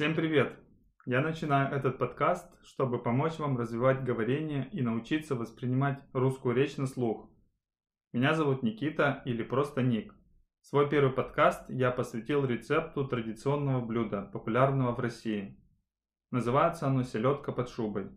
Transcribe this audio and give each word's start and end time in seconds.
Всем 0.00 0.14
привет! 0.14 0.58
Я 1.04 1.20
начинаю 1.20 1.76
этот 1.76 1.98
подкаст, 1.98 2.50
чтобы 2.64 3.02
помочь 3.02 3.38
вам 3.38 3.58
развивать 3.58 4.02
говорение 4.02 4.66
и 4.72 4.80
научиться 4.80 5.34
воспринимать 5.34 6.02
русскую 6.14 6.54
речь 6.54 6.78
на 6.78 6.86
слух. 6.86 7.28
Меня 8.14 8.32
зовут 8.32 8.62
Никита 8.62 9.20
или 9.26 9.42
просто 9.42 9.82
Ник. 9.82 10.14
Свой 10.62 10.88
первый 10.88 11.12
подкаст 11.12 11.68
я 11.68 11.90
посвятил 11.90 12.46
рецепту 12.46 13.06
традиционного 13.06 13.84
блюда, 13.84 14.22
популярного 14.22 14.94
в 14.94 15.00
России. 15.00 15.62
Называется 16.30 16.86
оно 16.86 17.02
«Селедка 17.02 17.52
под 17.52 17.68
шубой». 17.68 18.08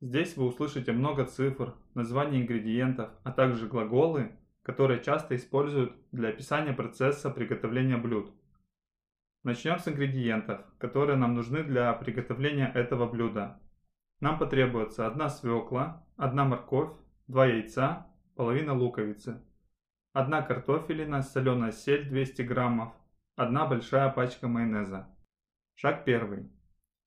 Здесь 0.00 0.34
вы 0.38 0.46
услышите 0.46 0.92
много 0.92 1.26
цифр, 1.26 1.74
названий 1.92 2.40
ингредиентов, 2.40 3.10
а 3.22 3.32
также 3.32 3.66
глаголы, 3.66 4.32
которые 4.62 5.02
часто 5.02 5.36
используют 5.36 5.92
для 6.10 6.30
описания 6.30 6.72
процесса 6.72 7.28
приготовления 7.28 7.98
блюд– 7.98 8.32
Начнем 9.44 9.80
с 9.80 9.88
ингредиентов, 9.88 10.60
которые 10.78 11.16
нам 11.16 11.34
нужны 11.34 11.64
для 11.64 11.92
приготовления 11.94 12.70
этого 12.72 13.08
блюда. 13.08 13.60
Нам 14.20 14.38
потребуется 14.38 15.04
одна 15.04 15.28
свекла, 15.28 16.06
одна 16.16 16.44
морковь, 16.44 16.92
два 17.26 17.46
яйца, 17.46 18.06
половина 18.36 18.72
луковицы, 18.72 19.42
одна 20.12 20.42
картофелина, 20.42 21.22
соленая 21.22 21.72
сель 21.72 22.08
200 22.08 22.42
граммов, 22.42 22.92
одна 23.34 23.66
большая 23.66 24.10
пачка 24.10 24.46
майонеза. 24.46 25.08
Шаг 25.74 26.04
первый. 26.04 26.48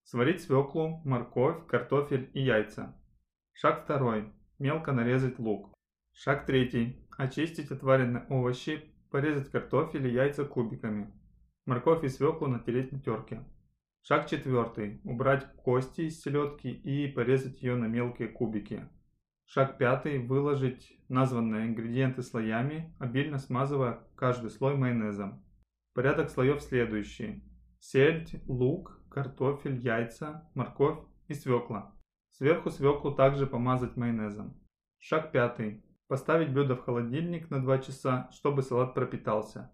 Сварить 0.04 0.42
свеклу, 0.42 1.02
морковь, 1.06 1.66
картофель 1.68 2.30
и 2.34 2.42
яйца. 2.42 3.02
Шаг 3.54 3.86
второй. 3.86 4.30
Мелко 4.60 4.92
нарезать 4.92 5.40
лук. 5.40 5.74
Шаг 6.12 6.46
третий. 6.46 7.08
Очистить 7.18 7.72
отваренные 7.72 8.26
овощи, 8.28 8.84
порезать 9.10 9.50
картофель 9.50 10.06
и 10.08 10.12
яйца 10.12 10.44
кубиками. 10.44 11.14
Морковь 11.66 12.04
и 12.04 12.10
свеклу 12.10 12.48
натереть 12.48 12.92
на 12.92 13.00
терке. 13.00 13.44
Шаг 14.04 14.28
четвертый. 14.28 15.02
Убрать 15.04 15.52
кости 15.56 16.02
из 16.02 16.22
селедки 16.22 16.70
и 16.70 17.08
порезать 17.08 17.64
ее 17.64 17.76
на 17.76 17.86
мелкие 17.86 18.28
кубики. 18.28 18.88
Шаг 19.46 19.80
пятый. 19.80 20.20
Выложить 20.20 20.96
названные 21.10 21.66
ингредиенты 21.66 22.22
слоями, 22.22 22.96
обильно 23.00 23.40
смазывая 23.40 24.00
каждый 24.16 24.52
слой 24.52 24.76
майонезом. 24.76 25.44
Порядок 25.96 26.30
слоев 26.30 26.62
следующий. 26.62 27.44
Сельдь, 27.80 28.36
лук, 28.46 29.02
картофель, 29.10 29.80
яйца, 29.80 30.48
морковь 30.54 31.00
и 31.28 31.34
свекла. 31.34 31.96
Сверху 32.30 32.70
свеклу 32.70 33.12
также 33.12 33.48
помазать 33.48 33.98
майонезом. 33.98 34.56
Шаг 35.00 35.32
пятый. 35.32 35.84
Поставить 36.08 36.54
блюдо 36.54 36.76
в 36.76 36.84
холодильник 36.84 37.50
на 37.50 37.60
2 37.60 37.80
часа, 37.80 38.30
чтобы 38.32 38.62
салат 38.62 38.94
пропитался. 38.94 39.72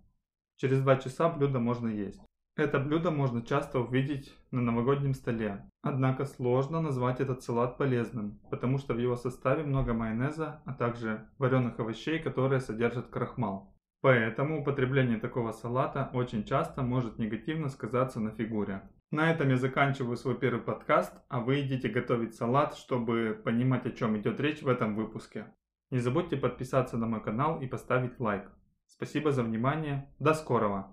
Через 0.57 0.81
2 0.81 0.97
часа 0.97 1.29
блюдо 1.29 1.59
можно 1.59 1.87
есть. 1.87 2.21
Это 2.57 2.79
блюдо 2.79 3.11
можно 3.11 3.41
часто 3.41 3.79
увидеть 3.79 4.37
на 4.51 4.61
новогоднем 4.61 5.13
столе. 5.13 5.69
Однако 5.81 6.25
сложно 6.25 6.81
назвать 6.81 7.21
этот 7.21 7.41
салат 7.41 7.77
полезным, 7.77 8.39
потому 8.49 8.77
что 8.77 8.93
в 8.93 8.99
его 8.99 9.15
составе 9.15 9.63
много 9.63 9.93
майонеза, 9.93 10.61
а 10.65 10.73
также 10.73 11.29
вареных 11.37 11.79
овощей, 11.79 12.19
которые 12.19 12.59
содержат 12.59 13.07
крахмал. 13.07 13.73
Поэтому 14.01 14.61
употребление 14.61 15.17
такого 15.17 15.51
салата 15.53 16.09
очень 16.13 16.43
часто 16.43 16.81
может 16.81 17.19
негативно 17.19 17.69
сказаться 17.69 18.19
на 18.19 18.31
фигуре. 18.31 18.81
На 19.11 19.31
этом 19.31 19.49
я 19.49 19.57
заканчиваю 19.57 20.17
свой 20.17 20.37
первый 20.37 20.61
подкаст, 20.61 21.13
а 21.29 21.39
вы 21.39 21.61
идите 21.61 21.89
готовить 21.89 22.35
салат, 22.35 22.75
чтобы 22.75 23.39
понимать 23.43 23.85
о 23.85 23.91
чем 23.91 24.17
идет 24.17 24.39
речь 24.39 24.61
в 24.61 24.67
этом 24.67 24.95
выпуске. 24.95 25.45
Не 25.89 25.99
забудьте 25.99 26.37
подписаться 26.37 26.97
на 26.97 27.05
мой 27.05 27.21
канал 27.21 27.61
и 27.61 27.67
поставить 27.67 28.19
лайк. 28.19 28.51
Спасибо 28.91 29.31
за 29.31 29.43
внимание. 29.43 30.07
До 30.19 30.33
скорого! 30.33 30.87